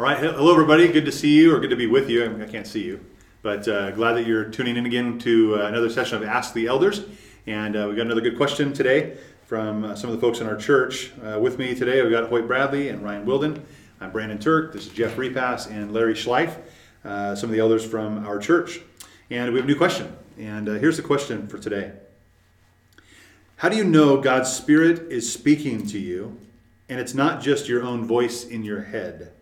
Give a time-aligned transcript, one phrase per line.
[0.00, 0.88] All right, hello everybody.
[0.88, 2.24] Good to see you, or good to be with you.
[2.24, 3.04] I, can't see you,
[3.42, 6.68] but uh, glad that you're tuning in again to uh, another session of Ask the
[6.68, 7.02] Elders.
[7.46, 10.46] And uh, we got another good question today from uh, some of the folks in
[10.46, 11.12] our church.
[11.22, 13.62] Uh, with me today, we've got Hoyt Bradley and Ryan Wilden.
[14.00, 14.72] I'm Brandon Turk.
[14.72, 16.56] This is Jeff Repass and Larry Schleif,
[17.04, 18.80] uh, some of the elders from our church.
[19.28, 20.16] And we have a new question.
[20.38, 21.92] And here's the question for today
[23.56, 26.38] How do you know God's Spirit is speaking to you,
[26.88, 29.32] and it's not just your own voice in your head?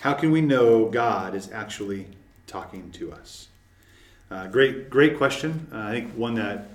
[0.00, 2.06] How can we know God is actually
[2.46, 3.48] talking to us?
[4.30, 5.66] Uh, great, great question.
[5.72, 6.68] Uh, I think one that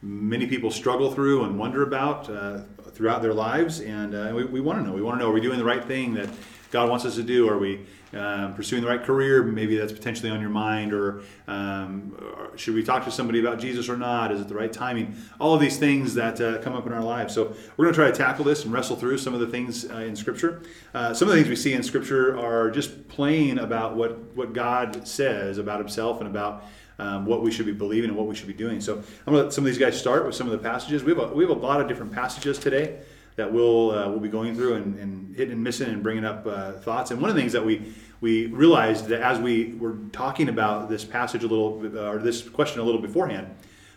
[0.00, 2.60] many people struggle through and wonder about uh,
[2.92, 4.92] throughout their lives, and uh, we, we want to know.
[4.92, 6.28] We want to know: Are we doing the right thing that
[6.70, 7.48] God wants us to do?
[7.48, 7.80] Are we
[8.12, 9.42] um, pursuing the right career?
[9.42, 13.58] Maybe that's potentially on your mind, or, um, or, should we talk to somebody about
[13.58, 14.32] Jesus or not?
[14.32, 15.16] Is it the right timing?
[15.40, 17.34] All of these things that uh, come up in our lives.
[17.34, 19.90] So we're going to try to tackle this and wrestle through some of the things
[19.90, 20.62] uh, in Scripture.
[20.94, 24.52] Uh, some of the things we see in Scripture are just plain about what what
[24.52, 26.64] God says about Himself and about.
[27.00, 28.80] Um, what we should be believing and what we should be doing.
[28.80, 31.04] So I'm going to let some of these guys start with some of the passages.
[31.04, 32.98] We have a, we have a lot of different passages today
[33.38, 36.44] that we'll uh, we'll be going through and, and, hitting and missing and bringing up
[36.44, 37.12] uh, thoughts.
[37.12, 40.88] And one of the things that we we realized that as we were talking about
[40.88, 43.46] this passage a little uh, or this question a little beforehand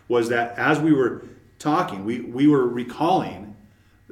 [0.06, 1.24] was that as we were
[1.58, 3.56] talking, we we were recalling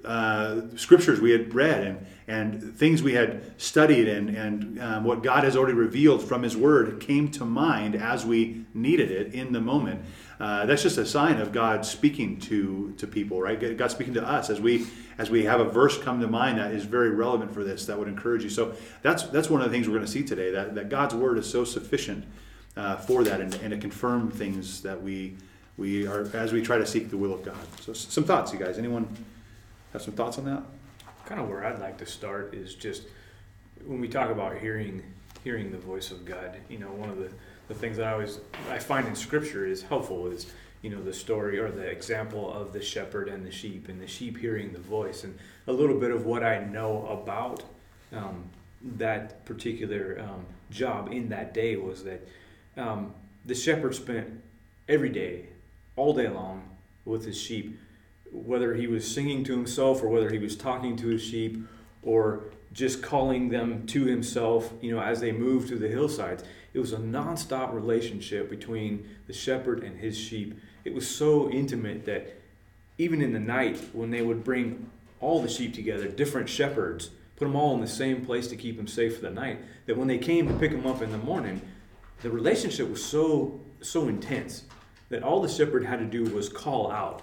[0.05, 5.23] uh, scriptures we had read and and things we had studied and and um, what
[5.23, 9.53] God has already revealed from His Word came to mind as we needed it in
[9.53, 10.05] the moment
[10.41, 13.77] uh, that's just a sign of God speaking to to people, right?
[13.77, 14.87] God speaking to us as we
[15.19, 17.99] as we have a verse come to mind that is very relevant for this that
[17.99, 18.49] would encourage you.
[18.49, 20.51] So that's that's one of the things we're going to see today.
[20.51, 22.25] That that God's word is so sufficient
[22.75, 25.37] uh, for that and, and to confirm things that we
[25.77, 27.59] we are as we try to seek the will of God.
[27.83, 28.79] So some thoughts, you guys.
[28.79, 29.15] Anyone
[29.93, 30.63] have some thoughts on that?
[31.31, 33.05] Kind of where I'd like to start is just
[33.87, 35.01] when we talk about hearing
[35.45, 36.57] hearing the voice of God.
[36.69, 37.31] You know, one of the
[37.69, 41.13] the things that I always I find in Scripture is helpful is you know the
[41.13, 44.81] story or the example of the shepherd and the sheep and the sheep hearing the
[44.81, 45.39] voice and
[45.69, 47.63] a little bit of what I know about
[48.13, 48.43] um,
[48.97, 52.27] that particular um, job in that day was that
[52.77, 53.15] um,
[53.47, 54.43] the shepherd spent
[54.89, 55.45] every day,
[55.95, 56.65] all day long,
[57.05, 57.79] with his sheep,
[58.33, 61.59] whether he was singing to himself or whether he was talking to his sheep
[62.03, 66.45] or just calling them to himself, you know, as they moved through the hillsides.
[66.73, 70.59] It was a nonstop relationship between the shepherd and his sheep.
[70.85, 72.41] It was so intimate that
[72.99, 74.89] even in the night, when they would bring
[75.21, 78.77] all the sheep together, different shepherds, put them all in the same place to keep
[78.77, 81.19] them safe for the night, that when they came to pick them up in the
[81.19, 81.61] morning,
[82.23, 84.65] the relationship was so so intense
[85.09, 87.23] that all the shepherd had to do was call out.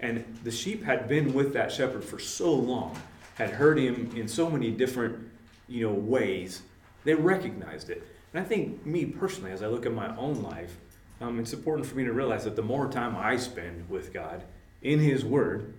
[0.00, 2.96] And the sheep had been with that shepherd for so long,
[3.34, 5.28] had heard him in so many different,
[5.68, 6.62] you know, ways,
[7.04, 8.06] they recognized it.
[8.32, 10.76] And I think me personally, as I look at my own life,
[11.20, 14.44] um, it's important for me to realize that the more time I spend with God
[14.82, 15.74] in His Word,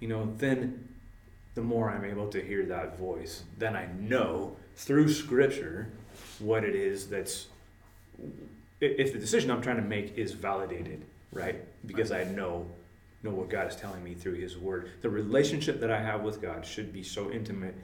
[0.00, 0.88] you know, then
[1.54, 3.44] the more I'm able to hear that voice.
[3.58, 5.88] Then I know through Scripture
[6.38, 7.46] what it is that's,
[8.80, 11.02] if the decision I'm trying to make is validated,
[11.32, 11.64] right?
[11.86, 12.66] Because I know
[13.26, 14.90] know what God is telling me through His Word.
[15.02, 17.74] The relationship that I have with God should be so intimate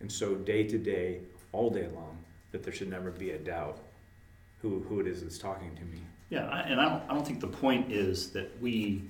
[0.00, 1.20] and so day to day,
[1.52, 2.18] all day long,
[2.52, 3.78] that there should never be a doubt
[4.62, 5.98] who, who it is that's talking to me.
[6.30, 9.02] Yeah, and I don't, I don't think the point is that we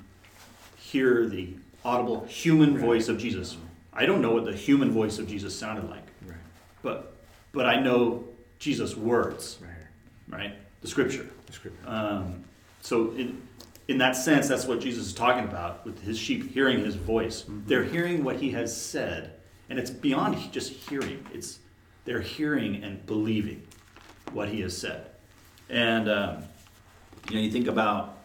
[0.77, 1.55] hear the
[1.85, 2.85] audible human right.
[2.85, 3.57] voice of Jesus.
[3.93, 6.37] I don't know what the human voice of Jesus sounded like, right.
[6.83, 7.15] but
[7.53, 8.25] but I know
[8.59, 10.39] Jesus' words, right?
[10.39, 10.55] right?
[10.83, 11.27] The Scripture.
[11.47, 11.81] The Scripture.
[11.87, 12.45] Um,
[12.83, 13.41] so in
[13.89, 17.43] in that sense, that's what Jesus is talking about with his sheep hearing his voice.
[17.43, 17.61] Mm-hmm.
[17.67, 19.33] They're hearing what he has said,
[19.71, 21.25] and it's beyond just hearing.
[21.33, 21.61] It's
[22.05, 23.63] they're hearing and believing
[24.33, 25.11] what he has said.
[25.69, 26.45] And um,
[27.29, 28.19] you know, you think about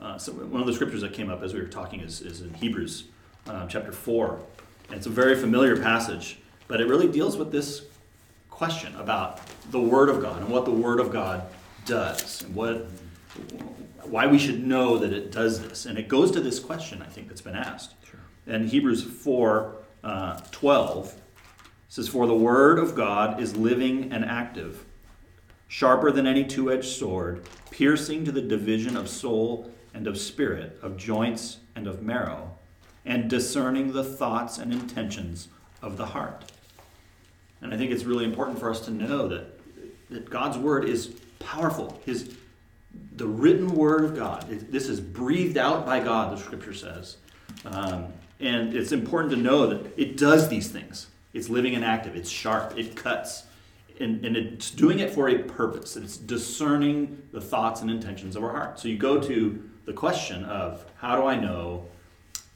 [0.00, 2.40] uh, so one of the scriptures that came up as we were talking is, is
[2.42, 3.04] in Hebrews
[3.48, 4.40] uh, chapter four,
[4.88, 7.82] and it's a very familiar passage, but it really deals with this
[8.50, 9.40] question about
[9.70, 11.42] the Word of God and what the Word of God
[11.86, 12.88] does and what
[14.06, 15.86] why we should know that it does this.
[15.86, 17.94] And it goes to this question I think that's been asked.
[18.08, 18.20] Sure.
[18.46, 21.14] And Hebrews 4 uh, 12
[21.88, 24.84] says, For the word of God is living and active,
[25.68, 30.78] sharper than any two edged sword, piercing to the division of soul and of spirit,
[30.82, 32.56] of joints and of marrow,
[33.04, 35.48] and discerning the thoughts and intentions
[35.82, 36.52] of the heart.
[37.62, 39.58] And I think it's really important for us to know that,
[40.10, 42.00] that God's word is powerful.
[42.04, 42.36] His
[43.16, 44.46] the written word of God.
[44.48, 47.16] This is breathed out by God, the scripture says.
[47.64, 51.08] Um, and it's important to know that it does these things.
[51.32, 52.14] It's living and active.
[52.14, 52.78] It's sharp.
[52.78, 53.44] It cuts.
[54.00, 55.96] and, and it's doing it for a purpose.
[55.96, 58.78] It's discerning the thoughts and intentions of our heart.
[58.78, 61.86] So you go to the question of how do I know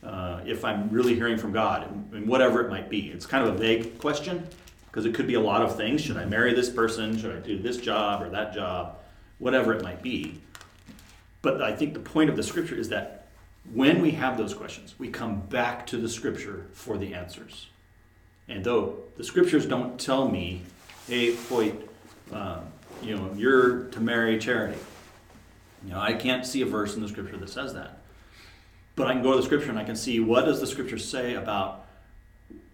[0.03, 3.11] uh, if I'm really hearing from God, and, and whatever it might be.
[3.11, 4.47] It's kind of a vague question
[4.87, 6.01] because it could be a lot of things.
[6.01, 7.19] Should I marry this person?
[7.19, 8.99] Should I do this job or that job?
[9.39, 10.41] Whatever it might be.
[11.43, 13.29] But I think the point of the scripture is that
[13.73, 17.69] when we have those questions, we come back to the scripture for the answers.
[18.49, 20.63] And though the scriptures don't tell me,
[21.07, 21.89] hey, Hoyt,
[22.33, 22.61] uh,
[23.03, 24.79] you know, you're to marry charity.
[25.85, 27.99] You know, I can't see a verse in the scripture that says that.
[28.97, 30.99] But I can go to the scripture and I can see what does the scripture
[30.99, 31.87] say about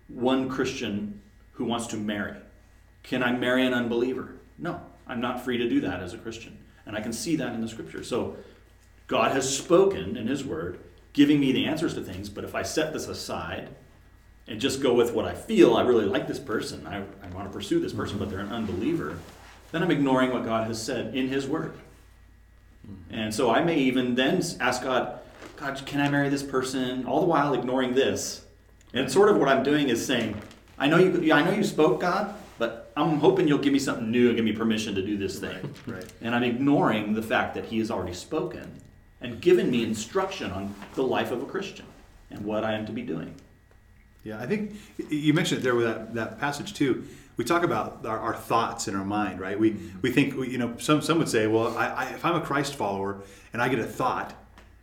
[0.08, 1.20] one Christian
[1.52, 2.36] who wants to marry.
[3.02, 4.34] Can I marry an unbeliever?
[4.58, 6.58] No, I'm not free to do that as a Christian.
[6.86, 8.02] And I can see that in the scripture.
[8.02, 8.36] So
[9.06, 10.80] God has spoken in his word,
[11.12, 13.68] giving me the answers to things, but if I set this aside
[14.48, 17.48] and just go with what I feel, I really like this person, I, I want
[17.48, 19.18] to pursue this person, but they're an unbeliever,
[19.72, 21.74] then I'm ignoring what God has said in his word.
[22.86, 23.14] Mm-hmm.
[23.14, 25.20] And so I may even then ask God,
[25.56, 27.06] God, can I marry this person?
[27.06, 28.44] All the while ignoring this.
[28.92, 30.40] And sort of what I'm doing is saying,
[30.78, 34.10] I know you, I know you spoke, God, but I'm hoping you'll give me something
[34.10, 35.74] new and give me permission to do this thing.
[35.86, 36.04] Right.
[36.20, 38.80] And I'm ignoring the fact that He has already spoken
[39.20, 41.86] and given me instruction on the life of a Christian
[42.30, 43.34] and what I am to be doing.
[44.24, 44.74] Yeah, I think
[45.08, 47.04] you mentioned it there with that, that passage too.
[47.36, 49.58] We talk about our, our thoughts in our mind, right?
[49.58, 50.00] We mm-hmm.
[50.02, 52.74] we think you know some some would say, well, I, I, if I'm a Christ
[52.74, 53.22] follower
[53.52, 54.34] and I get a thought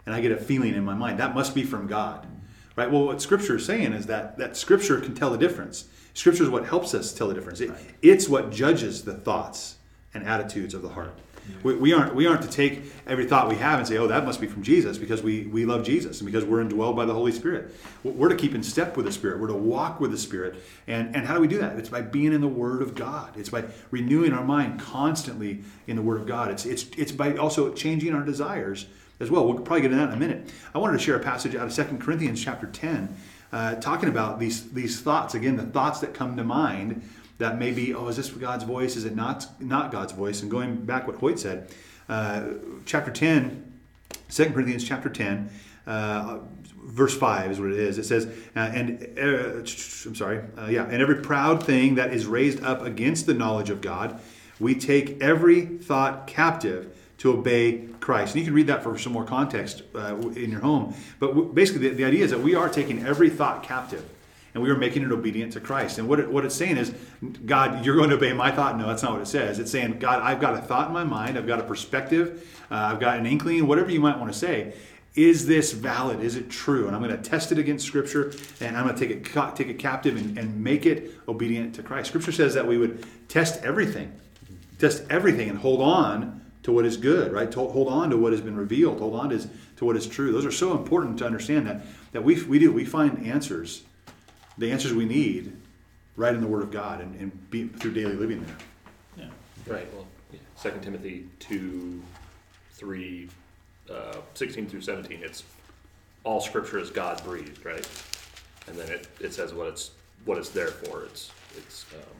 [0.05, 2.79] and I get a feeling in my mind, that must be from God, mm-hmm.
[2.79, 2.89] right?
[2.89, 5.85] Well, what Scripture is saying is that that Scripture can tell the difference.
[6.13, 7.59] Scripture is what helps us tell the difference.
[7.59, 7.71] It,
[8.01, 9.77] It's what judges the thoughts
[10.13, 11.17] and attitudes of the heart.
[11.63, 14.25] We, we aren't we aren't to take every thought we have and say, oh, that
[14.25, 17.13] must be from Jesus because we, we love Jesus and because we're indwelled by the
[17.13, 17.75] Holy Spirit.
[18.03, 19.39] We're to keep in step with the Spirit.
[19.39, 20.55] We're to walk with the Spirit.
[20.87, 21.77] And, and how do we do that?
[21.77, 23.37] It's by being in the Word of God.
[23.37, 26.51] It's by renewing our mind constantly in the Word of God.
[26.51, 28.85] It's, it's, it's by also changing our desires
[29.19, 29.45] as well.
[29.45, 30.49] We'll probably get into that in a minute.
[30.73, 33.15] I wanted to share a passage out of 2 Corinthians chapter 10,
[33.51, 35.35] uh, talking about these, these thoughts.
[35.35, 37.07] Again, the thoughts that come to mind
[37.43, 38.95] that may be, oh, is this God's voice?
[38.95, 40.41] Is it not not God's voice?
[40.41, 41.69] And going back what Hoyt said,
[42.09, 42.43] uh,
[42.85, 43.73] chapter 10,
[44.29, 45.49] 2 Corinthians chapter 10,
[45.85, 46.39] uh,
[46.83, 47.97] verse 5 is what it is.
[47.97, 48.25] It says,
[48.55, 52.81] uh, and uh, I'm sorry, uh, yeah, and every proud thing that is raised up
[52.81, 54.19] against the knowledge of God,
[54.59, 58.35] we take every thought captive to obey Christ.
[58.35, 60.93] And you can read that for some more context uh, in your home.
[61.19, 64.09] But w- basically, the, the idea is that we are taking every thought captive
[64.53, 65.97] and we are making it obedient to Christ.
[65.97, 66.93] And what, it, what it's saying is,
[67.45, 68.77] God, you're going to obey my thought.
[68.77, 69.59] No, that's not what it says.
[69.59, 72.75] It's saying, God, I've got a thought in my mind, I've got a perspective, uh,
[72.75, 74.73] I've got an inkling, whatever you might want to say.
[75.15, 76.21] Is this valid?
[76.21, 76.87] Is it true?
[76.87, 79.67] And I'm going to test it against Scripture, and I'm going to take it take
[79.67, 82.09] it captive and, and make it obedient to Christ.
[82.09, 84.11] Scripture says that we would test everything,
[84.79, 87.53] test everything, and hold on to what is good, right?
[87.53, 89.47] Hold on to what has been revealed, hold on to,
[89.77, 90.31] to what is true.
[90.31, 91.81] Those are so important to understand that
[92.13, 93.83] that we we do we find answers
[94.57, 95.55] the answers we need
[96.15, 98.57] right in the Word of God and, and be, through daily living there.
[99.17, 99.73] Yeah.
[99.73, 100.05] Right, well,
[100.55, 102.01] Second Timothy two,
[102.71, 103.29] three,
[103.91, 105.43] uh, sixteen through seventeen, it's,
[106.23, 107.87] all scripture is God breathed, right?
[108.67, 109.91] And then it, it says what it's,
[110.25, 112.15] what it's there for, it's, it's, um,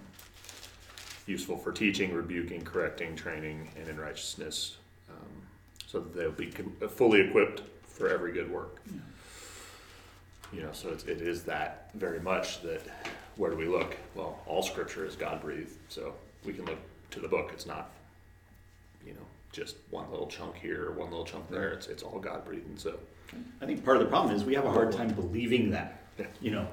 [1.26, 4.76] useful for teaching, rebuking, correcting, training, and in righteousness,
[5.10, 5.32] um,
[5.88, 8.82] so that they'll be com- fully equipped for every good work.
[10.54, 12.82] You know, so it's, it is that very much that,
[13.38, 13.96] where do we look?
[14.16, 16.14] Well, all scripture is God breathed, so
[16.46, 16.78] we can look
[17.12, 17.92] to the book, it's not,
[19.06, 22.20] you know, just one little chunk here or one little chunk there, it's, it's all
[22.20, 22.96] God breathed, and so.
[23.62, 26.02] I think part of the problem is we have a hard time believing that.
[26.20, 26.26] Yeah.
[26.40, 26.68] You know,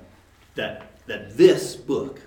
[0.57, 2.21] that that this book,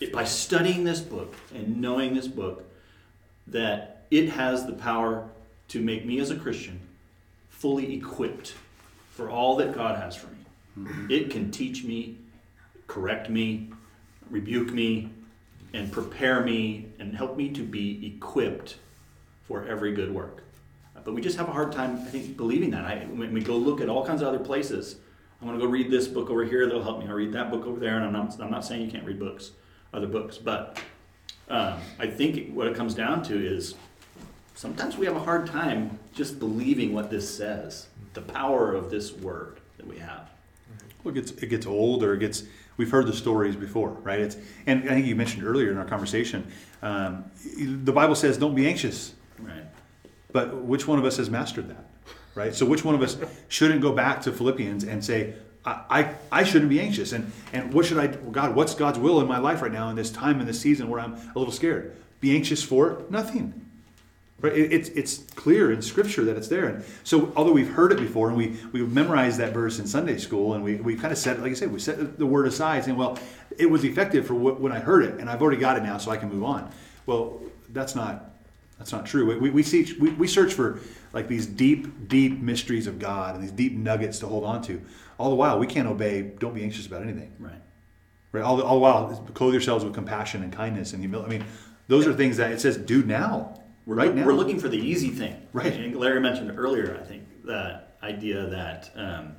[0.00, 2.64] it- by studying this book and knowing this book,
[3.46, 5.26] that it has the power
[5.68, 6.80] to make me as a Christian
[7.48, 8.54] fully equipped
[9.10, 10.36] for all that God has for me.
[11.10, 12.16] It can teach me,
[12.86, 13.68] correct me,
[14.30, 15.10] rebuke me,
[15.74, 18.76] and prepare me and help me to be equipped
[19.46, 20.42] for every good work.
[21.04, 22.84] But we just have a hard time, I think, believing that.
[22.84, 24.96] I, when we go look at all kinds of other places,
[25.40, 27.06] I'm going to go read this book over here that'll help me.
[27.08, 29.18] I'll read that book over there, and I'm not, I'm not saying you can't read
[29.18, 29.52] books,
[29.94, 30.78] other books, but
[31.48, 33.74] um, I think what it comes down to is
[34.54, 39.12] sometimes we have a hard time just believing what this says, the power of this
[39.12, 40.30] word that we have.
[41.02, 42.44] Well, it gets it gets old, or it gets.
[42.76, 44.20] We've heard the stories before, right?
[44.20, 44.36] It's
[44.66, 46.50] and I think you mentioned earlier in our conversation,
[46.82, 49.64] um, the Bible says, "Don't be anxious." Right.
[50.32, 51.84] But which one of us has mastered that,
[52.34, 52.54] right?
[52.54, 53.16] So which one of us
[53.48, 57.12] shouldn't go back to Philippians and say, I, I, I shouldn't be anxious.
[57.12, 59.96] And, and what should I, God, what's God's will in my life right now in
[59.96, 61.96] this time, in this season where I'm a little scared?
[62.20, 63.69] Be anxious for nothing.
[64.40, 64.52] Right?
[64.54, 66.66] It, it's, it's clear in Scripture that it's there.
[66.66, 70.16] And so, although we've heard it before and we, we memorized that verse in Sunday
[70.16, 72.84] school and we, we kind of set, like I said, we set the word aside
[72.84, 73.18] saying, well,
[73.58, 75.98] it was effective for what, when I heard it and I've already got it now
[75.98, 76.70] so I can move on.
[77.04, 78.30] Well, that's not,
[78.78, 79.38] that's not true.
[79.38, 80.80] We, we, see, we, we search for
[81.12, 84.80] like these deep, deep mysteries of God and these deep nuggets to hold on to.
[85.18, 87.30] All the while, we can't obey, don't be anxious about anything.
[87.38, 87.52] Right.
[88.32, 88.44] Right.
[88.44, 91.34] All the, all the while, clothe yourselves with compassion and kindness and humility.
[91.34, 91.48] I mean,
[91.88, 93.59] those are things that it says do now.
[93.86, 94.26] We're, right now.
[94.26, 95.40] We're looking for the easy thing.
[95.52, 95.72] Right.
[95.72, 99.36] And Larry mentioned earlier, I think, that idea that, um,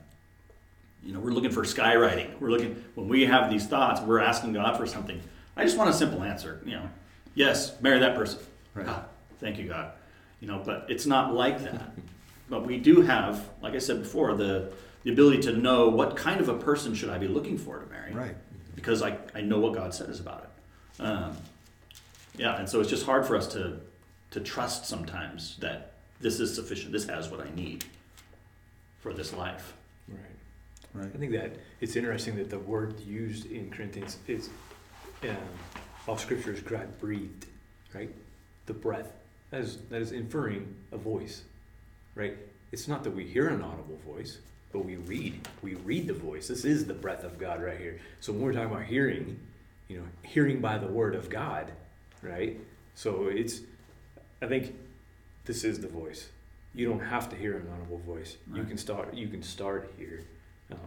[1.03, 2.39] you know, we're looking for skywriting.
[2.39, 5.21] We're looking, when we have these thoughts, we're asking God for something.
[5.55, 6.61] I just want a simple answer.
[6.65, 6.89] You know,
[7.35, 8.39] yes, marry that person.
[8.73, 8.87] Right.
[8.87, 9.05] Ah,
[9.39, 9.93] thank you, God.
[10.39, 11.91] You know, but it's not like that.
[12.49, 14.71] but we do have, like I said before, the,
[15.03, 17.89] the ability to know what kind of a person should I be looking for to
[17.89, 18.11] marry.
[18.11, 18.35] Right.
[18.75, 21.03] Because I, I know what God says about it.
[21.03, 21.37] Um,
[22.37, 23.79] yeah, and so it's just hard for us to
[24.31, 26.91] to trust sometimes that this is sufficient.
[26.91, 27.85] This has what I need
[29.01, 29.73] for this life.
[30.07, 30.19] Right.
[30.93, 31.11] Right.
[31.13, 34.49] I think that it's interesting that the word used in Corinthians is
[35.23, 35.37] um,
[36.07, 37.45] all Scripture is God breathed,
[37.93, 38.09] right?
[38.65, 39.11] The breath
[39.51, 41.43] that is that is inferring a voice,
[42.15, 42.35] right?
[42.71, 44.39] It's not that we hear an audible voice,
[44.71, 45.47] but we read.
[45.61, 46.47] We read the voice.
[46.47, 47.99] This is the breath of God right here.
[48.19, 49.39] So when we're talking about hearing,
[49.87, 51.71] you know, hearing by the word of God,
[52.21, 52.59] right?
[52.95, 53.61] So it's
[54.41, 54.75] I think
[55.45, 56.29] this is the voice.
[56.73, 58.37] You don't have to hear an audible voice.
[58.53, 59.13] You can start.
[59.13, 60.23] You can start here.
[60.71, 60.79] Um,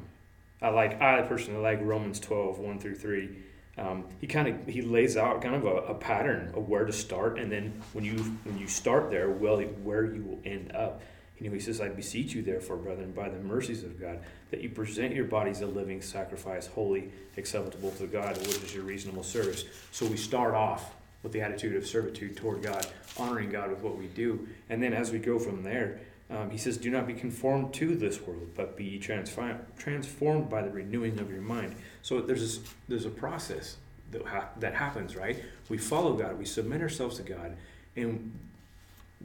[0.63, 1.01] I like.
[1.01, 3.37] I personally like Romans 12, 1 through three.
[3.77, 6.93] Um, he kind of he lays out kind of a, a pattern of where to
[6.93, 11.03] start, and then when you when you start there, well, where you will end up.
[11.39, 14.21] You know, he says, "I beseech you, therefore, brethren, by the mercies of God,
[14.51, 18.85] that you present your bodies a living sacrifice, holy, acceptable to God, which is your
[18.85, 20.95] reasonable service." So we start off
[21.25, 22.87] with the attitude of servitude toward God,
[23.19, 24.47] honoring God with what we do.
[24.71, 25.99] And then as we go from there,
[26.31, 30.63] um, he says, Do not be conformed to this world, but be transfi- transformed by
[30.63, 31.75] the renewing of your mind.
[32.03, 33.77] So there's, this, there's a process
[34.13, 35.43] that, ha- that happens, right?
[35.69, 37.57] We follow God, we submit ourselves to God,
[37.97, 38.33] and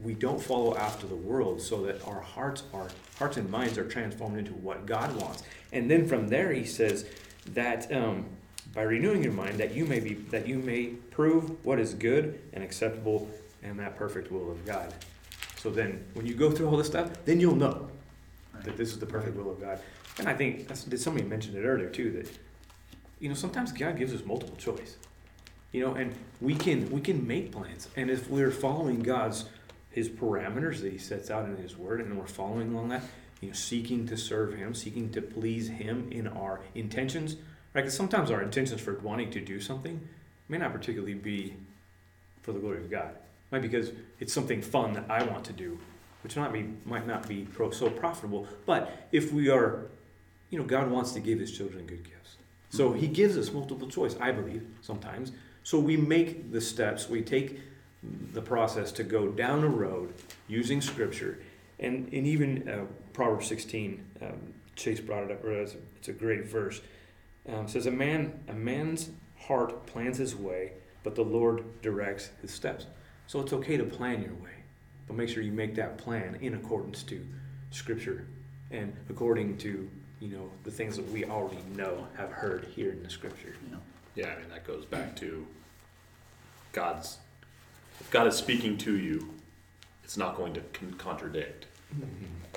[0.02, 2.88] we don't follow after the world so that our hearts our
[3.18, 5.44] hearts and minds are transformed into what God wants.
[5.74, 7.06] And then from there he says
[7.54, 8.26] that um,
[8.74, 12.40] by renewing your mind that you may be that you may prove what is good
[12.54, 13.30] and acceptable
[13.64, 14.94] and that perfect will of God.
[15.58, 17.90] So then when you go through all this stuff, then you'll know
[18.64, 19.80] that this is the perfect will of God.
[20.18, 22.30] And I think that's, did somebody mention it earlier too that
[23.20, 24.98] you know sometimes God gives us multiple choice.
[25.72, 27.90] You know, and we can we can make plans.
[27.96, 29.46] And if we're following God's
[29.92, 33.04] his parameters that he sets out in his word and we're following along that,
[33.42, 37.38] you know, seeking to serve him, seeking to please him in our intentions,
[37.74, 37.82] right?
[37.82, 40.08] Because sometimes our intentions for wanting to do something
[40.48, 41.56] may not particularly be
[42.42, 43.10] for the glory of God.
[43.12, 45.80] It might be because it's something fun that I want to do,
[46.24, 48.48] which might be might not be pro, so profitable.
[48.66, 49.88] But if we are,
[50.50, 52.38] you know, God wants to give His children good gifts,
[52.70, 54.16] so He gives us multiple choice.
[54.20, 55.32] I believe sometimes.
[55.64, 57.10] So we make the steps.
[57.10, 57.60] We take
[58.34, 60.14] the process to go down a road
[60.48, 61.40] using Scripture,
[61.80, 64.06] and and even uh, Proverbs sixteen.
[64.22, 65.44] Um, Chase brought it up.
[65.44, 66.80] It's, a, it's a great verse.
[67.54, 72.52] Um, says a man a man's heart plans his way, but the Lord directs his
[72.52, 72.86] steps.
[73.28, 74.56] So it's okay to plan your way,
[75.08, 77.26] but make sure you make that plan in accordance to
[77.72, 78.26] Scripture
[78.72, 79.90] and according to
[80.20, 83.56] you know the things that we already know, have heard here in the Scripture.
[83.66, 83.82] You know.
[84.16, 85.46] Yeah, I mean that goes back to
[86.74, 87.18] God's.
[88.00, 89.34] If God is speaking to you,
[90.04, 91.68] it's not going to con- contradict,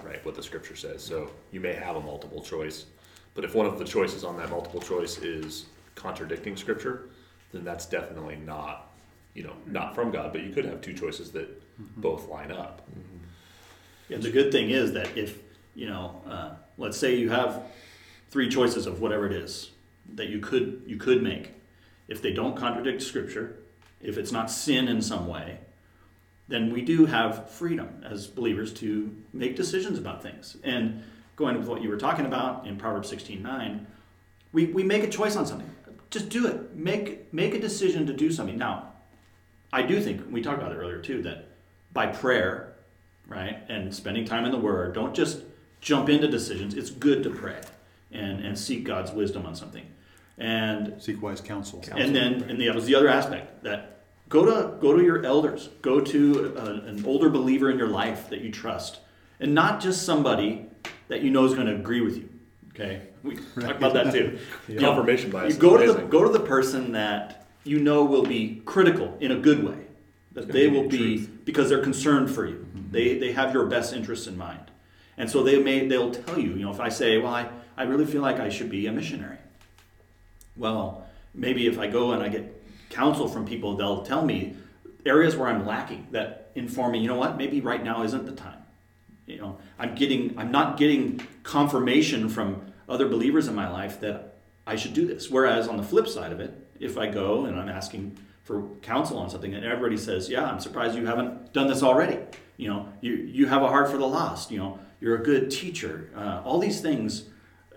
[0.02, 1.02] right, what the Scripture says.
[1.02, 2.86] So you may have a multiple choice,
[3.34, 7.08] but if one of the choices on that multiple choice is contradicting Scripture,
[7.52, 8.92] then that's definitely not,
[9.34, 10.32] you know, not from God.
[10.32, 11.48] But you could have two choices that
[11.96, 12.86] both line up.
[14.08, 15.38] Yeah, the good thing is that if,
[15.74, 17.62] you know, uh, let's say you have
[18.30, 19.70] three choices of whatever it is
[20.14, 21.52] that you could you could make.
[22.08, 23.56] If they don't contradict scripture,
[24.00, 25.58] if it's not sin in some way,
[26.48, 30.56] then we do have freedom as believers to make decisions about things.
[30.64, 31.02] And
[31.36, 33.86] going with what you were talking about in Proverbs 16:9,
[34.52, 35.70] we, we make a choice on something.
[36.10, 36.76] Just do it.
[36.76, 38.58] Make make a decision to do something.
[38.58, 38.92] Now,
[39.72, 41.48] I do think we talked about it earlier too that
[41.92, 42.74] by prayer,
[43.26, 45.42] right, and spending time in the Word, don't just
[45.80, 46.74] jump into decisions.
[46.74, 47.60] It's good to pray
[48.10, 49.86] and and seek God's wisdom on something.
[50.38, 51.80] And Seek wise counsel.
[51.80, 52.00] Counsel.
[52.00, 55.24] and then and the, that was the other aspect that go to go to your
[55.24, 59.00] elders, go to a, an older believer in your life that you trust,
[59.40, 60.66] and not just somebody
[61.08, 62.28] that you know is going to agree with you.
[62.74, 64.38] Okay, we talk about that too.
[64.68, 65.54] Know, Confirmation bias.
[65.54, 69.32] You go to the go to the person that you know will be critical in
[69.32, 69.86] a good way.
[70.32, 71.30] That they will be truth.
[71.44, 72.54] because they're concerned for you.
[72.54, 72.92] Mm-hmm.
[72.92, 74.70] They they have your best interests in mind,
[75.18, 76.52] and so they may they'll tell you.
[76.54, 78.92] You know, if I say, well, I I really feel like I should be a
[78.92, 79.38] missionary.
[80.56, 84.56] Well, maybe if I go and I get counsel from people, they'll tell me
[85.04, 87.00] areas where I'm lacking that inform me.
[87.00, 87.36] You know what?
[87.36, 88.61] Maybe right now isn't the time.
[89.26, 94.36] You know, I'm getting I'm not getting confirmation from other believers in my life that
[94.66, 95.30] I should do this.
[95.30, 99.18] Whereas on the flip side of it, if I go and I'm asking for counsel
[99.18, 102.18] on something and everybody says, "Yeah, I'm surprised you haven't done this already."
[102.56, 104.50] You know, you you have a heart for the lost.
[104.50, 106.10] You know, you're a good teacher.
[106.16, 107.24] Uh, all these things,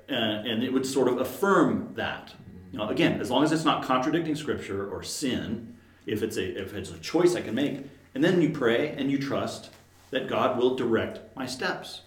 [0.09, 2.33] uh, and it would sort of affirm that.
[2.71, 5.75] You know, again, as long as it's not contradicting Scripture or sin,
[6.05, 9.11] if it's a if it's a choice I can make, and then you pray and
[9.11, 9.69] you trust
[10.11, 12.01] that God will direct my steps,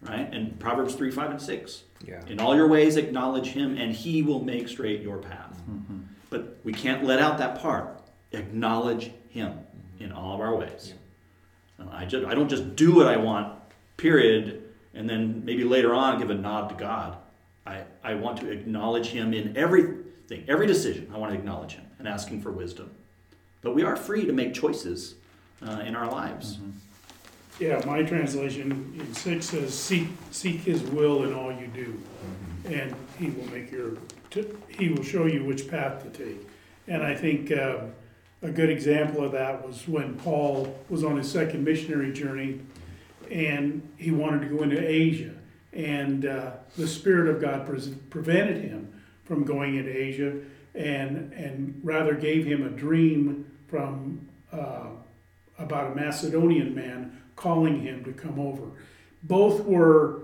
[0.00, 0.32] right?
[0.32, 1.84] And Proverbs three, five, and six.
[2.06, 2.20] Yeah.
[2.28, 5.60] In all your ways, acknowledge Him, and He will make straight your path.
[6.30, 8.00] But we can't let out that part.
[8.32, 9.58] Acknowledge Him
[9.98, 10.94] in all of our ways.
[11.78, 13.58] Uh, I just I don't just do what I want,
[13.96, 14.62] period,
[14.94, 17.16] and then maybe later on give a nod to God.
[17.66, 21.10] I, I want to acknowledge Him in everything, every decision.
[21.14, 22.90] I want to acknowledge Him and ask Him for wisdom.
[23.62, 25.16] But we are free to make choices
[25.62, 26.58] uh, in our lives.
[27.60, 32.00] Yeah, my translation in six says, seek, seek his will in all you do.
[32.64, 33.98] And he will make your,
[34.30, 36.48] t- he will show you which path to take.
[36.88, 37.92] And I think, um,
[38.40, 42.60] a good example of that was when Paul was on his second missionary journey
[43.30, 45.34] and he wanted to go into Asia.
[45.74, 48.90] And, uh, the Spirit of God pres- prevented him
[49.24, 50.32] from going into Asia
[50.74, 54.86] and, and rather gave him a dream from, uh,
[55.58, 58.64] about a Macedonian man calling him to come over.
[59.22, 60.20] Both were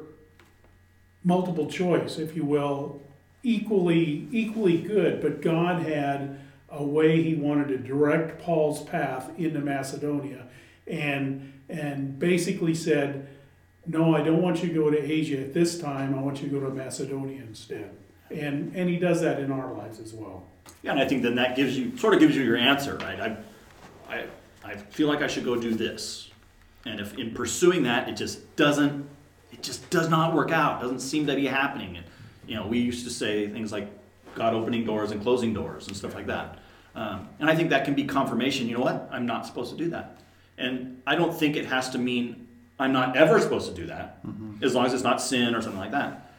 [1.24, 3.00] multiple choice, if you will,
[3.42, 9.60] equally equally good, but God had a way he wanted to direct Paul's path into
[9.60, 10.46] Macedonia
[10.86, 13.28] and and basically said,
[13.86, 16.48] No, I don't want you to go to Asia at this time, I want you
[16.48, 17.90] to go to Macedonia instead.
[18.30, 20.48] And and he does that in our lives as well.
[20.82, 23.20] Yeah, and I think then that gives you sort of gives you your answer, right?
[23.20, 23.36] I,
[24.08, 24.26] I,
[24.64, 26.25] I feel like I should go do this,
[26.86, 29.08] and if in pursuing that it just doesn't,
[29.52, 30.80] it just does not work out.
[30.80, 31.96] Doesn't seem to be happening.
[31.96, 32.06] And
[32.46, 33.88] you know, we used to say things like
[34.34, 36.58] God opening doors and closing doors and stuff like that.
[36.94, 38.68] Um, and I think that can be confirmation.
[38.68, 39.08] You know what?
[39.12, 40.20] I'm not supposed to do that.
[40.56, 42.46] And I don't think it has to mean
[42.78, 44.20] I'm not ever supposed to do that,
[44.62, 46.30] as long as it's not sin or something like that.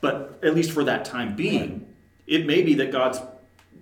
[0.00, 1.86] But at least for that time being,
[2.26, 3.20] it may be that God's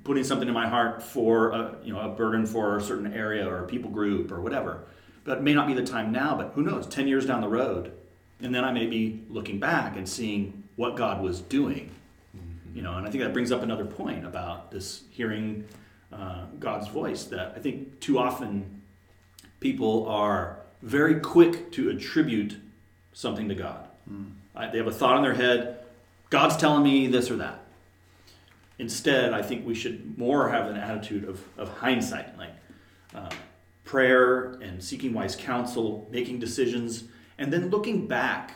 [0.05, 3.46] putting something in my heart for a, you know a burden for a certain area
[3.46, 4.85] or a people group or whatever.
[5.26, 6.86] But it may not be the time now, but who knows?
[6.86, 7.92] Ten years down the road,
[8.40, 11.90] and then I may be looking back and seeing what God was doing.
[12.74, 15.66] You know, and I think that brings up another point about this hearing
[16.12, 17.24] uh, God's voice.
[17.24, 18.82] That I think too often
[19.60, 22.56] people are very quick to attribute
[23.12, 23.88] something to God.
[24.54, 25.78] Uh, they have a thought in their head.
[26.30, 27.60] God's telling me this or that.
[28.78, 32.52] Instead, I think we should more have an attitude of, of hindsight, like
[33.14, 33.30] uh,
[33.87, 37.05] prayer and seeking wise counsel, making decisions,
[37.38, 38.53] and then looking back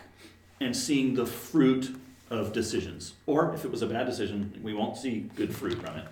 [0.60, 1.96] and seeing the fruit
[2.28, 3.14] of decisions.
[3.26, 6.06] Or if it was a bad decision, we won't see good fruit from it.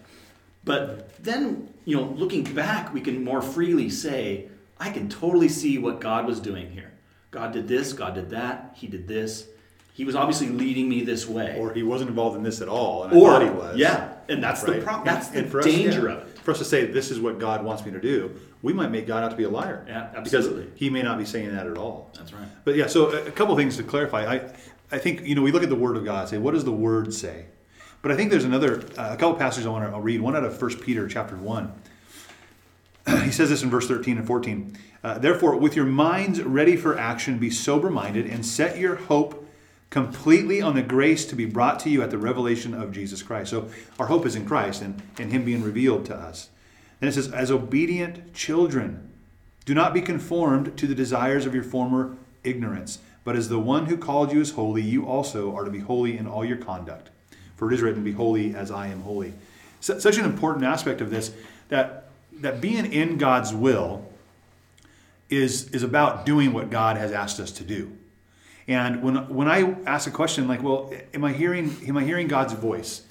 [0.64, 5.78] But then, you know, looking back, we can more freely say, I can totally see
[5.78, 6.92] what God was doing here.
[7.30, 9.46] God did this, God did that, He did this.
[9.92, 11.56] He was obviously leading me this way.
[11.58, 13.76] Or he wasn't involved in this at all, and I Or- thought he was.
[13.76, 15.04] Yeah, and that's the problem.
[15.04, 16.27] That's the And for us, danger yeah, of it.
[16.48, 19.06] For us to say this is what God wants me to do, we might make
[19.06, 19.84] God out to be a liar.
[19.86, 20.72] Yeah, Because absolutely.
[20.76, 22.10] he may not be saying that at all.
[22.16, 22.48] That's right.
[22.64, 24.24] But yeah, so a a couple things to clarify.
[24.24, 24.50] I,
[24.90, 26.72] I think you know we look at the Word of God, say what does the
[26.72, 27.44] Word say?
[28.00, 30.22] But I think there's another uh, a couple passages I want to I'll read.
[30.22, 31.70] One out of 1 Peter chapter one.
[33.24, 34.74] he says this in verse 13 and 14.
[35.04, 39.46] Uh, Therefore, with your minds ready for action, be sober minded and set your hope
[39.90, 43.50] completely on the grace to be brought to you at the revelation of Jesus Christ.
[43.50, 46.50] So our hope is in Christ and, and Him being revealed to us.
[47.00, 49.10] Then it says, as obedient children,
[49.64, 53.86] do not be conformed to the desires of your former ignorance, but as the one
[53.86, 57.10] who called you is holy, you also are to be holy in all your conduct.
[57.56, 59.34] For it is written, Be holy as I am holy.
[59.80, 61.32] So, such an important aspect of this
[61.68, 62.08] that,
[62.40, 64.10] that being in God's will
[65.28, 67.97] is, is about doing what God has asked us to do.
[68.68, 72.28] And when, when I ask a question like, well, am I hearing, am I hearing
[72.28, 73.02] God's voice?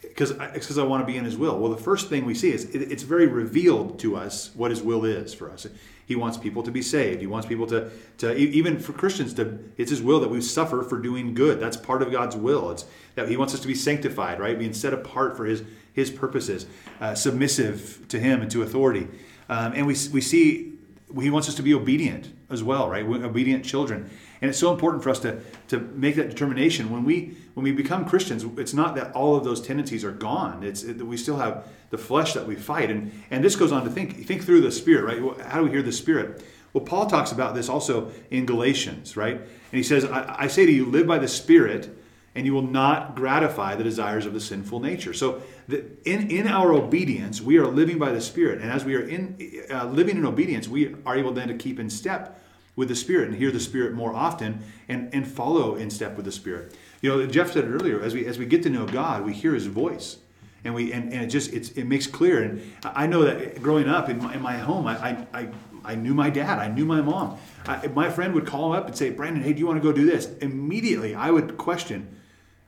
[0.00, 1.58] because because I, want to be in His will.
[1.58, 4.82] Well, the first thing we see is it, it's very revealed to us what His
[4.82, 5.66] will is for us.
[6.06, 7.20] He wants people to be saved.
[7.20, 9.58] He wants people to to even for Christians to.
[9.76, 11.60] It's His will that we suffer for doing good.
[11.60, 12.70] That's part of God's will.
[12.70, 12.84] It's
[13.14, 14.58] that He wants us to be sanctified, right?
[14.58, 16.66] Being set apart for His His purposes,
[17.00, 19.08] uh, submissive to Him and to authority.
[19.48, 20.72] Um, and we we see
[21.20, 23.06] He wants us to be obedient as well, right?
[23.06, 24.10] We're obedient children.
[24.40, 26.90] And it's so important for us to, to make that determination.
[26.90, 30.62] When we when we become Christians, it's not that all of those tendencies are gone.
[30.62, 32.90] It's that we still have the flesh that we fight.
[32.90, 35.46] And and this goes on to think think through the Spirit, right?
[35.46, 36.42] How do we hear the Spirit?
[36.72, 39.36] Well, Paul talks about this also in Galatians, right?
[39.36, 41.97] And he says, I, I say to you, live by the Spirit,
[42.38, 45.12] and you will not gratify the desires of the sinful nature.
[45.12, 48.62] So, the, in, in our obedience, we are living by the Spirit.
[48.62, 49.36] And as we are in
[49.68, 52.40] uh, living in obedience, we are able then to keep in step
[52.76, 56.26] with the Spirit and hear the Spirit more often and, and follow in step with
[56.26, 56.76] the Spirit.
[57.00, 59.34] You know, Jeff said it earlier, as we as we get to know God, we
[59.34, 60.18] hear his voice.
[60.62, 62.40] And we and, and it just it's, it makes clear.
[62.40, 65.48] And I know that growing up in my, in my home, I, I,
[65.84, 67.36] I knew my dad, I knew my mom.
[67.66, 69.92] I, my friend would call up and say, Brandon, hey, do you want to go
[69.92, 70.26] do this?
[70.38, 72.14] Immediately, I would question,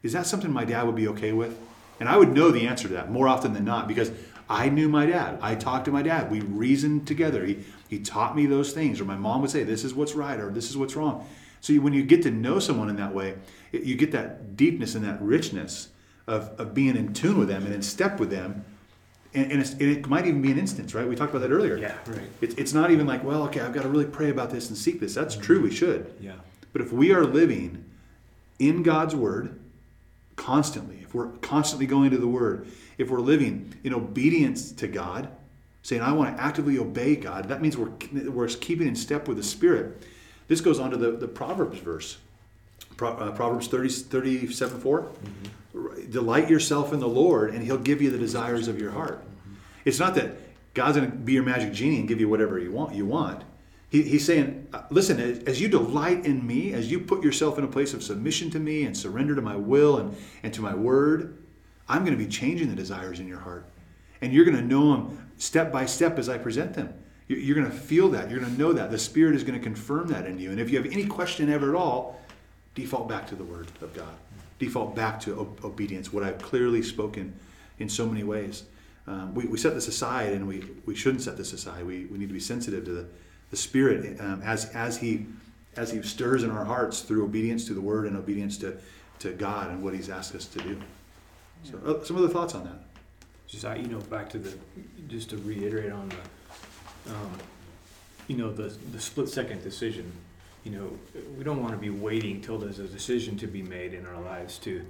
[0.02, 1.58] is that something my dad would be okay with?
[1.98, 4.10] And I would know the answer to that more often than not because
[4.48, 5.38] I knew my dad.
[5.42, 6.30] I talked to my dad.
[6.30, 7.44] We reasoned together.
[7.44, 9.00] He, he taught me those things.
[9.00, 11.28] Or my mom would say, this is what's right or this is what's wrong.
[11.60, 13.36] So you, when you get to know someone in that way,
[13.70, 15.90] it, you get that deepness and that richness
[16.26, 18.64] of, of being in tune with them and in step with them.
[19.34, 21.06] And, and, and, it might even be an instance, right?
[21.06, 21.76] We talked about that earlier.
[21.76, 22.28] Yeah, right.
[22.40, 24.76] It, it's not even like, well, okay, I've got to really pray about this and
[24.76, 25.14] seek this.
[25.14, 25.44] That's mm-hmm.
[25.44, 26.12] true, we should.
[26.18, 26.32] Yeah.
[26.72, 27.84] But if we are living
[28.58, 29.59] in God's Word
[30.40, 35.28] constantly, if we're constantly going to the Word, if we're living in obedience to God,
[35.82, 37.92] saying, I want to actively obey God, that means we're,
[38.30, 40.02] we're keeping in step with the Spirit.
[40.48, 42.16] This goes on to the, the Proverbs verse.
[42.96, 45.02] Pro, uh, Proverbs 30, 37 4.
[45.02, 46.10] Mm-hmm.
[46.10, 49.20] Delight yourself in the Lord, and He'll give you the desires of your heart.
[49.20, 49.54] Mm-hmm.
[49.84, 50.36] It's not that
[50.72, 52.94] God's going to be your magic genie and give you whatever you want.
[52.94, 53.44] You want.
[53.90, 57.64] He, he's saying, uh, listen, as, you delight in me, as you put yourself in
[57.64, 60.74] a place of submission to me and surrender to my will and, and to my
[60.74, 61.42] word,
[61.88, 63.66] I'm going to be changing the desires in your heart.
[64.20, 66.94] And you're going to know them step by step as I present them.
[67.26, 68.30] You're going to feel that.
[68.30, 68.90] You're going to know that.
[68.90, 70.50] The Spirit is going to confirm that in you.
[70.50, 72.20] And if you have any question ever at all,
[72.74, 74.12] default back to the Word of God.
[74.58, 77.34] Default back to obedience, what I've clearly spoken
[77.78, 78.64] in so many ways.
[79.06, 81.84] Um, we, we set this aside, and we, we shouldn't set this aside.
[81.84, 83.06] We, we need to be sensitive to the,
[83.50, 85.26] the Spirit um, as, as, he,
[85.76, 88.76] as He stirs in our hearts through obedience to the Word and obedience to,
[89.20, 90.80] to God and what He's asked us to do.
[91.64, 92.78] So, uh, some other thoughts on that?
[93.46, 94.56] Just you know, back to the
[95.08, 97.32] just to reiterate on the, um,
[98.28, 100.10] you know, the the split second decision.
[100.62, 100.98] You know,
[101.36, 104.20] we don't want to be waiting till there's a decision to be made in our
[104.20, 104.86] lives to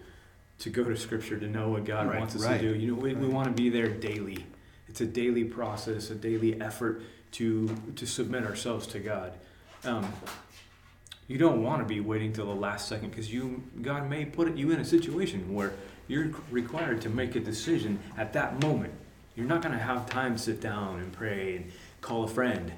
[0.58, 2.60] to go to Scripture to know what God right, wants us right.
[2.60, 2.78] to do.
[2.78, 3.22] You know, we, right.
[3.22, 4.44] we want to be there daily.
[4.88, 9.32] It's a daily process, a daily effort to to submit ourselves to God.
[9.84, 10.12] Um,
[11.28, 14.56] you don't want to be waiting till the last second because you God may put
[14.56, 15.72] you in a situation where
[16.08, 18.92] you're required to make a decision at that moment.
[19.36, 22.72] You're not going to have time to sit down and pray and call a friend.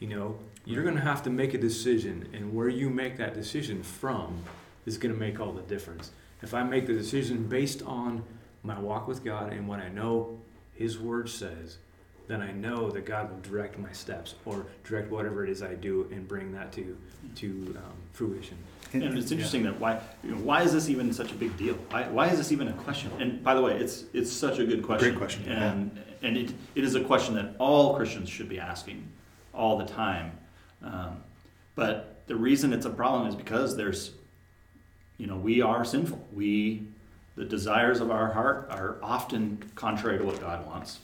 [0.00, 3.34] You know, you're going to have to make a decision, and where you make that
[3.34, 4.42] decision from
[4.84, 6.10] is going to make all the difference.
[6.42, 8.24] If I make the decision based on
[8.64, 10.40] my walk with God and what I know
[10.74, 11.78] His Word says,
[12.28, 15.74] then I know that God will direct my steps or direct whatever it is I
[15.74, 16.96] do and bring that to
[17.36, 18.56] to um, fruition.
[18.92, 19.70] And it's interesting yeah.
[19.70, 21.74] that why you know, why is this even such a big deal?
[21.90, 23.10] Why, why is this even a question?
[23.18, 25.10] And by the way, it's it's such a good question.
[25.10, 25.50] Great question.
[25.50, 26.28] And yeah.
[26.28, 29.06] and it, it is a question that all Christians should be asking
[29.54, 30.32] all the time.
[30.82, 31.22] Um,
[31.74, 34.12] but the reason it's a problem is because there's
[35.16, 36.26] you know we are sinful.
[36.32, 36.86] We
[37.34, 40.98] the desires of our heart are often contrary to what God wants.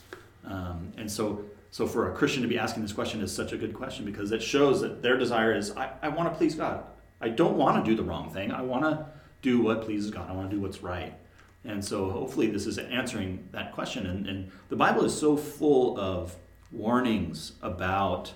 [0.48, 3.56] Um, and so so for a Christian to be asking this question is such a
[3.56, 6.84] good question because it shows that their desire is I, I want to please God.
[7.20, 8.52] I don't want to do the wrong thing.
[8.52, 9.06] I want to
[9.42, 10.30] do what pleases God.
[10.30, 11.14] I want to do what's right.
[11.64, 14.06] And so hopefully this is answering that question.
[14.06, 16.34] And, and the Bible is so full of
[16.70, 18.32] warnings about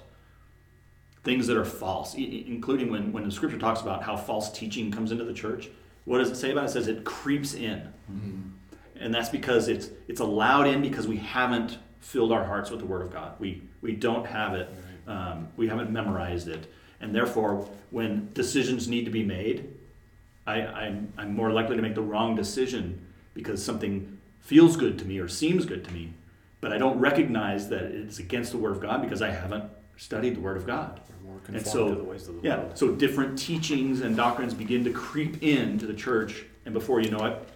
[1.24, 5.12] things that are false, including when, when the scripture talks about how false teaching comes
[5.12, 5.70] into the church.
[6.04, 6.66] What does it say about it?
[6.66, 7.78] It says it creeps in.
[8.10, 8.40] Mm-hmm.
[8.96, 12.86] And that's because it's, it's allowed in because we haven't filled our hearts with the
[12.86, 13.34] Word of God.
[13.38, 14.68] We, we don't have it,
[15.06, 16.70] um, we haven't memorized it.
[17.00, 19.72] And therefore, when decisions need to be made,
[20.46, 25.04] I, I'm, I'm more likely to make the wrong decision because something feels good to
[25.04, 26.12] me or seems good to me,
[26.60, 29.64] but I don't recognize that it's against the Word of God because I haven't
[29.96, 31.00] studied the Word of God.
[31.48, 31.88] and so,
[32.42, 32.78] yeah, world.
[32.78, 37.24] so different teachings and doctrines begin to creep into the church, and before you know
[37.26, 37.48] it,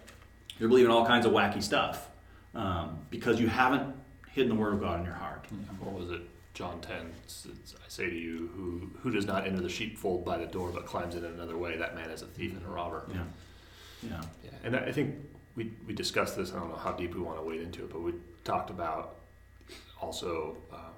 [0.57, 2.09] you're believing all kinds of wacky stuff.
[2.55, 3.95] um, because you haven't
[4.37, 5.45] hidden the word of God in your heart.
[5.79, 6.21] What was it?
[6.53, 6.95] John 10.
[6.95, 10.45] It's- it's, I say to you, who, who does not enter the sheepfold by the
[10.45, 13.03] door but climbs in another way, that man is a thief and a robber.
[13.11, 13.23] Yeah,
[14.03, 15.15] yeah, Yeah, and I think
[15.55, 16.53] we, we discussed this.
[16.53, 19.15] I don't know how deep we want to wade into it, but we talked about
[19.99, 20.93] also, um,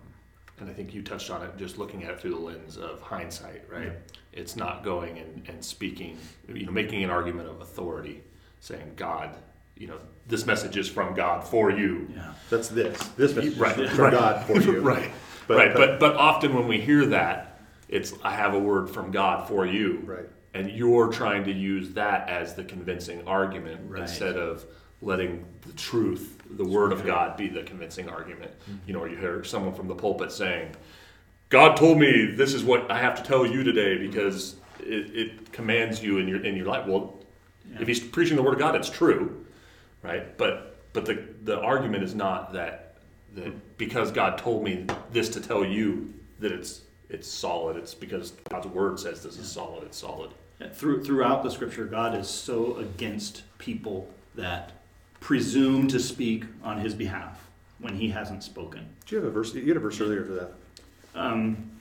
[0.59, 2.99] and I think you touched on it, just looking at it through the lens of
[3.01, 3.93] hindsight, right?
[4.33, 6.17] It's not going and, and speaking,
[6.49, 8.21] you know, making an argument of authority,
[8.59, 9.37] saying, God,
[9.79, 12.07] you know, this message is from God for you.
[12.13, 12.33] yeah.
[12.51, 12.97] That's this.
[13.17, 14.13] This message Right, is from right.
[14.13, 14.79] God for you.
[14.81, 15.09] right,
[15.47, 15.73] But- right.
[15.73, 19.47] but- But, but often when we hear that, it's, I have a word from God
[19.47, 20.01] for you.
[20.05, 20.29] Right.
[20.53, 24.01] And you're trying to use that as the convincing argument Right.
[24.01, 24.65] instead of
[25.01, 28.51] letting the truth, the word of God, be the convincing argument.
[28.51, 28.77] Mm-hmm.
[28.85, 30.75] You know, or you hear someone from the pulpit saying,
[31.47, 34.07] God told me this is what I have to tell you today mm-hmm.
[34.07, 36.85] because it, it commands you in your in your life.
[36.85, 37.23] Well,
[37.79, 39.45] if he's preaching the word of God, it's true,
[40.01, 40.37] right?
[40.37, 42.95] But but the the argument is not that
[43.35, 47.77] that because God told me this to tell you that it's it's solid.
[47.77, 49.83] It's because God's word says this is solid.
[49.83, 50.31] It's solid.
[50.73, 54.73] Through, throughout the scripture, God is so against people that
[55.21, 57.47] presume to speak on his behalf
[57.79, 58.85] when he hasn't spoken.
[59.05, 59.53] Do you have a verse?
[59.55, 60.51] You had a verse earlier for that.
[61.15, 61.71] Um,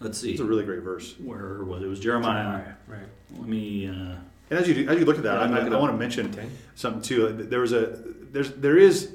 [0.00, 0.32] let's see.
[0.32, 1.14] It's a really great verse.
[1.18, 1.86] Where was it?
[1.86, 2.74] It was Jeremiah.
[2.86, 3.00] Right.
[3.36, 3.88] Let me.
[3.88, 4.16] Uh,
[4.50, 5.96] And as you do, as you look at that, Yeah, I'm, I'm I, want to
[5.96, 6.34] mention
[6.74, 7.32] something too.
[7.32, 7.98] There was a
[8.32, 9.12] there's there is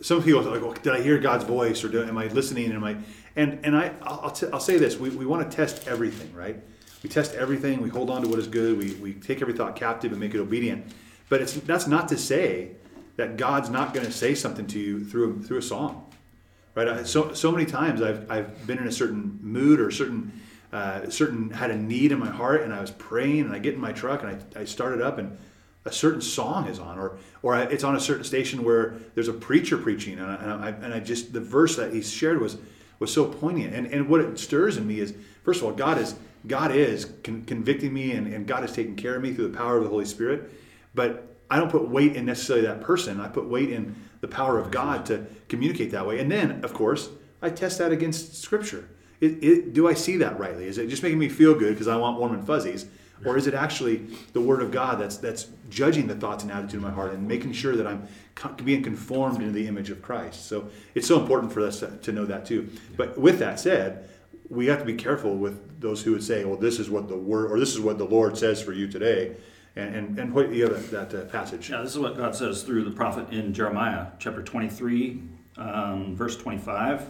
[0.00, 2.70] some people are like, well, did I hear God's voice or do, am I listening?
[2.72, 2.96] Am I
[3.34, 6.32] and and I I'll, I'll, t- I'll say this: we, we want to test everything,
[6.32, 6.56] right?
[7.02, 7.82] We test everything.
[7.82, 8.78] We hold on to what is good.
[8.78, 10.86] We, we take every thought captive and make it obedient.
[11.28, 12.70] But it's that's not to say
[13.16, 16.12] that God's not going to say something to you through through a song,
[16.76, 16.86] right?
[16.86, 20.40] I, so so many times I've I've been in a certain mood or a certain
[20.76, 23.74] uh, certain had a need in my heart, and I was praying, and I get
[23.74, 25.28] in my truck and I I started up and
[25.86, 29.28] a certain song is on, or or I- it's on a certain station where there's
[29.28, 32.40] a preacher preaching, and I, and I, and I just the verse that he shared
[32.40, 32.58] was
[32.98, 35.96] was so poignant, and and what it stirs in me is first of all God
[35.98, 39.48] is God is con- convicting me, and, and God is taking care of me through
[39.48, 40.50] the power of the Holy Spirit,
[40.94, 41.10] but
[41.50, 43.20] I don't put weight in necessarily that person.
[43.20, 46.74] I put weight in the power of God to communicate that way, and then of
[46.74, 47.08] course
[47.40, 48.88] I test that against Scripture.
[49.20, 50.66] It, it, do I see that rightly?
[50.66, 52.86] Is it just making me feel good because I want warm and fuzzies?
[53.24, 56.76] Or is it actually the Word of God that's that's judging the thoughts and attitude
[56.76, 60.02] of my heart and making sure that I'm co- being conformed into the image of
[60.02, 60.46] Christ?
[60.46, 62.68] So it's so important for us to, to know that too.
[62.96, 64.10] But with that said,
[64.48, 67.16] we have to be careful with those who would say, "Well, this is what the
[67.16, 69.36] Word or this is what the Lord says for you today,"
[69.76, 71.70] and and, and what you have that, that uh, passage.
[71.70, 75.22] Yeah, this is what God says through the prophet in Jeremiah chapter 23,
[75.56, 77.08] um, verse 25.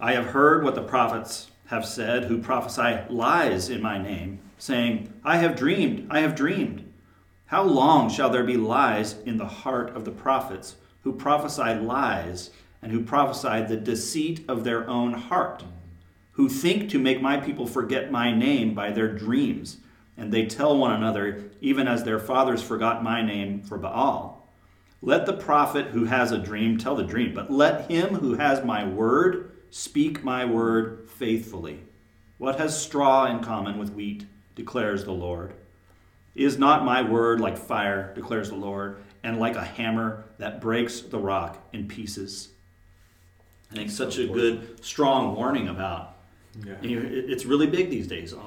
[0.00, 5.12] I have heard what the prophets have said who prophesy lies in my name, saying,
[5.24, 6.90] I have dreamed, I have dreamed.
[7.46, 12.50] How long shall there be lies in the heart of the prophets who prophesy lies
[12.82, 15.64] and who prophesy the deceit of their own heart?
[16.40, 19.76] who think to make my people forget my name by their dreams,
[20.16, 24.48] and they tell one another, even as their fathers forgot my name for Baal.
[25.02, 28.64] Let the prophet who has a dream tell the dream, but let him who has
[28.64, 31.80] my word speak my word faithfully.
[32.38, 35.52] What has straw in common with wheat, declares the Lord?
[36.34, 41.00] Is not my word like fire, declares the Lord, and like a hammer that breaks
[41.00, 42.48] the rock in pieces?
[43.70, 46.16] I think such a good, strong warning about
[46.66, 46.74] Yeah.
[46.82, 48.32] it's really big these days.
[48.34, 48.38] Uh,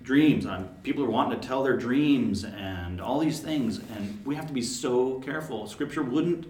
[0.00, 0.46] Dreams.
[0.46, 4.46] Um, people are wanting to tell their dreams and all these things, and we have
[4.46, 5.66] to be so careful.
[5.66, 6.46] Scripture wouldn't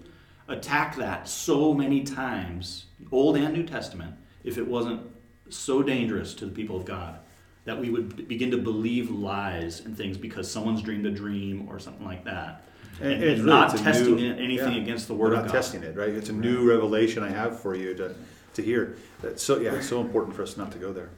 [0.47, 5.01] attack that so many times, Old and New Testament, if it wasn't
[5.49, 7.19] so dangerous to the people of God
[7.65, 11.67] that we would b- begin to believe lies and things because someone's dreamed a dream
[11.69, 12.63] or something like that,
[13.01, 14.81] and, And it's and really- not it's testing new- it, anything yeah.
[14.81, 15.53] against the Word not of God.
[15.53, 16.09] Not testing it, right?
[16.09, 18.15] It's a new revelation I have for you to
[18.55, 18.97] to hear.
[19.21, 21.09] That's so yeah, it's so important for us not to go there.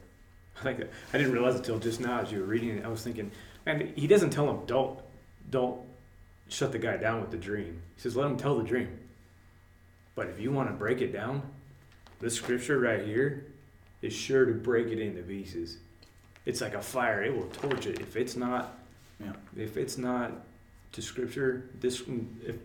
[0.60, 2.86] I think that, I didn't realize it till just now as you were reading it.
[2.86, 3.32] I was thinking,
[3.66, 5.00] man, he doesn't tell him don't
[5.50, 5.80] don't
[6.50, 7.82] shut the guy down with the dream.
[7.96, 8.90] He says let him tell the dream.
[10.16, 11.42] But if you want to break it down,
[12.22, 13.46] this scripture right here
[14.02, 15.78] is sure to break it into pieces.
[16.46, 18.00] It's like a fire; it will torch it.
[18.00, 18.78] If it's not,
[19.20, 19.34] Yeah.
[19.56, 20.32] if it's not
[20.94, 22.08] to scripture, this if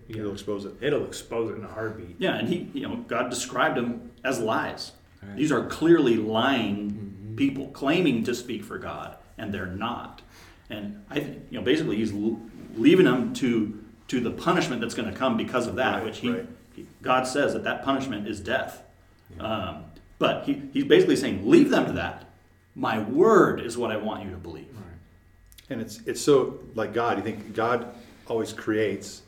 [0.08, 0.74] you It'll know, expose it.
[0.80, 2.16] it'll expose it in a heartbeat.
[2.18, 4.92] Yeah, and he, you know, God described them as lies.
[5.22, 5.36] Right.
[5.36, 6.90] These are clearly lying
[7.32, 7.36] Mhm.
[7.36, 10.22] people claiming to speak for God, and they're not.
[10.68, 12.12] And I, think, you know, basically he's
[12.76, 16.18] leaving them to to the punishment that's going to come because of that, Right, which
[16.18, 16.46] he, right.
[16.76, 18.84] he- God says that that punishment is death.
[19.38, 19.84] Um,
[20.18, 22.30] but he, he's basically saying, leave them to that.
[22.74, 24.76] My word is what I want you to believe.
[25.68, 27.18] And it's it's so like God.
[27.18, 27.92] You think God
[28.28, 29.22] always creates,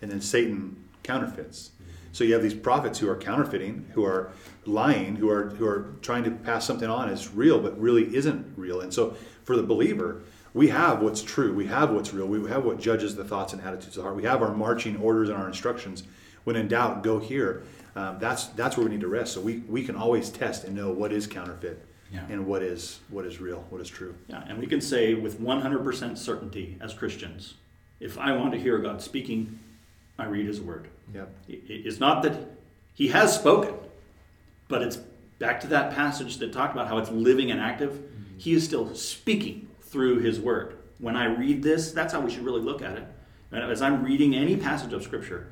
[0.00, 1.72] and then Satan counterfeits.
[2.12, 4.30] So you have these prophets who are counterfeiting, who are
[4.64, 8.52] lying, who are who are trying to pass something on as real, but really isn't
[8.56, 8.80] real.
[8.80, 10.22] And so for the believer,
[10.54, 13.62] we have what's true, we have what's real, we have what judges the thoughts and
[13.62, 14.16] attitudes of the heart.
[14.16, 16.04] We have our marching orders and our instructions.
[16.44, 17.62] When in doubt, go here.
[17.94, 19.34] Um, that's that's where we need to rest.
[19.34, 22.24] So we, we can always test and know what is counterfeit Yeah.
[22.30, 24.14] and what is what is real, what is true.
[24.28, 27.54] Yeah, and we can say with 100% certainty as Christians,
[28.00, 29.58] if I want to hear God speaking,
[30.18, 30.88] I read His Word.
[31.14, 31.28] Yep.
[31.48, 32.32] It's not that
[32.94, 33.74] He has spoken,
[34.68, 34.96] but it's
[35.38, 38.00] back to that passage that talked about how it's living and active.
[38.38, 40.78] He is still speaking through His Word.
[40.98, 43.04] When I read this, that's how we should really look at it.
[43.50, 45.48] And As I'm reading any passage of Scripture,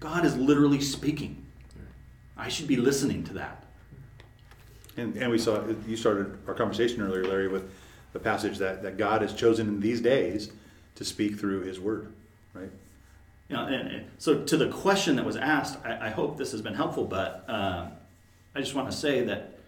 [0.00, 1.45] God is literally speaking.
[2.36, 3.64] I should be listening to that.
[4.96, 7.70] And, and we saw, you started our conversation earlier, Larry, with
[8.12, 10.50] the passage that, that God has chosen in these days
[10.94, 12.12] to speak through his word,
[12.54, 12.70] right?
[13.48, 16.52] You know, and, and so to the question that was asked, I, I hope this
[16.52, 17.92] has been helpful, but um,
[18.54, 19.58] I just want to say that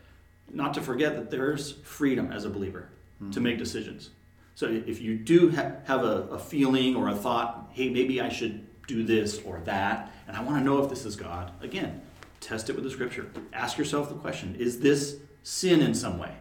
[0.51, 2.89] not to forget that there's freedom as a believer
[3.33, 4.11] to make decisions.
[4.55, 8.29] So if you do ha- have a, a feeling or a thought, hey, maybe I
[8.29, 12.01] should do this or that, and I want to know if this is God, again,
[12.41, 13.27] test it with the scripture.
[13.53, 16.33] Ask yourself the question is this sin in some way?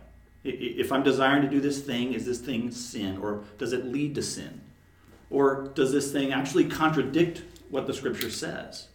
[0.45, 3.73] I- i- If I'm desiring to do this thing, is this thing sin or does
[3.73, 4.61] it lead to sin?
[5.29, 8.87] Or does this thing actually contradict what the scripture says?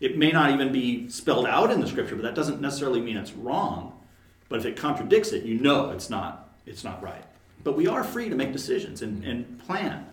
[0.00, 3.16] It may not even be spelled out in the scripture, but that doesn't necessarily mean
[3.16, 4.00] it's wrong.
[4.48, 7.24] But if it contradicts it, you know it's not it's not right.
[7.62, 10.06] But we are free to make decisions and, and plan.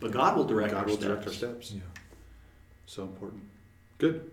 [0.00, 1.06] But God will direct God our will steps.
[1.06, 1.72] direct our steps.
[1.72, 1.80] Yeah.
[2.86, 3.42] So important.
[3.98, 4.30] Good.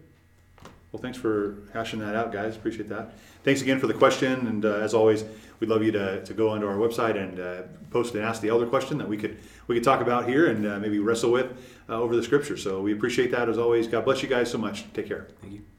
[0.94, 2.56] Well, thanks for hashing that out, guys.
[2.56, 3.14] Appreciate that.
[3.44, 4.46] Thanks again for the question.
[4.46, 5.26] And uh, as always,
[5.60, 8.50] we'd love you to, to go onto our website and uh, post and ask the
[8.50, 11.52] elder question that we could we could talk about here and uh, maybe wrestle with
[11.90, 12.58] uh, over the scripture.
[12.58, 13.88] So we appreciate that as always.
[13.88, 14.86] God bless you guys so much.
[14.94, 15.30] Take care.
[15.42, 15.73] Thank you.